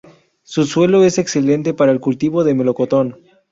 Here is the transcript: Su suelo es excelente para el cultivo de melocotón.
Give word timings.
Su 0.41 0.65
suelo 0.65 1.03
es 1.03 1.19
excelente 1.19 1.75
para 1.75 1.91
el 1.91 1.99
cultivo 1.99 2.43
de 2.43 2.55
melocotón. 2.55 3.17